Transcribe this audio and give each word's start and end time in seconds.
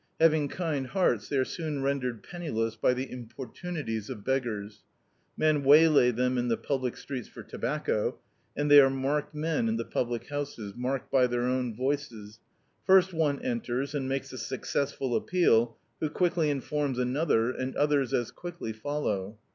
Having 0.19 0.47
kind 0.47 0.87
hearts, 0.87 1.29
they 1.29 1.37
are 1.37 1.45
soon 1.45 1.83
rendered 1.83 2.23
penniless 2.23 2.75
by 2.75 2.95
the 2.95 3.05
importuni 3.05 3.85
ties 3.85 4.09
of 4.09 4.25
beggars. 4.25 4.81
Men 5.37 5.63
waylay 5.63 6.09
them 6.09 6.39
in 6.39 6.47
the 6.47 6.57
public 6.57 6.97
streets 6.97 7.27
for 7.27 7.43
tobacco^ 7.43 8.15
and 8.57 8.71
they 8.71 8.79
are 8.81 8.89
marked 8.89 9.35
men 9.35 9.69
in 9.69 9.77
the 9.77 9.85
public 9.85 10.27
houses— 10.29 10.73
marked 10.75 11.11
by 11.11 11.27
their 11.27 11.43
own 11.43 11.75
voices. 11.75 12.39
First 12.83 13.13
one 13.13 13.43
enters 13.43 13.93
and 13.93 14.09
makes 14.09 14.33
a 14.33 14.39
successful 14.39 15.15
appeal, 15.15 15.77
who 15.99 16.09
quickly 16.09 16.49
informs 16.49 16.97
another, 16.97 17.51
and 17.51 17.75
others 17.75 18.11
as 18.11 18.31
quickly 18.31 18.73
follow. 18.73 19.37